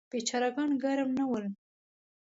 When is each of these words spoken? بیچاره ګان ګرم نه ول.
بیچاره 0.11 0.49
ګان 0.55 0.71
ګرم 0.81 1.09
نه 1.17 1.23
ول. 1.29 1.45